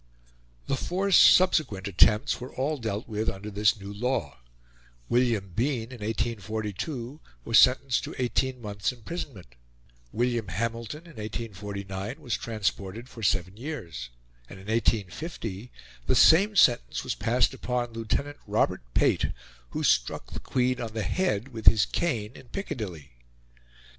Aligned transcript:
The 0.65 0.75
four 0.75 1.11
subsequent 1.11 1.87
attempts 1.87 2.41
were 2.41 2.51
all 2.55 2.79
dealt 2.79 3.07
with 3.07 3.29
under 3.29 3.51
this 3.51 3.79
new 3.79 3.93
law; 3.93 4.39
William 5.09 5.51
Bean, 5.55 5.91
in 5.91 5.99
1842, 5.99 7.19
was 7.45 7.59
sentenced 7.59 8.03
to 8.05 8.15
eighteen 8.17 8.63
months' 8.63 8.91
imprisonment; 8.91 9.53
William 10.11 10.47
Hamilton, 10.47 11.01
in 11.01 11.17
1849, 11.17 12.19
was 12.19 12.35
transported 12.35 13.09
for 13.09 13.21
seven 13.21 13.55
years; 13.57 14.09
and, 14.49 14.59
in 14.59 14.65
1850, 14.65 15.71
the 16.07 16.15
same 16.15 16.55
sentence 16.55 17.03
was 17.03 17.13
passed 17.13 17.53
upon 17.53 17.93
Lieutenant 17.93 18.37
Robert 18.47 18.81
Pate, 18.95 19.27
who 19.69 19.83
struck 19.83 20.31
the 20.31 20.39
Queen 20.39 20.81
on 20.81 20.93
the 20.93 21.03
head 21.03 21.49
with 21.49 21.67
his 21.67 21.85
cane 21.85 22.31
in 22.33 22.47
Piccadilly. 22.47 23.11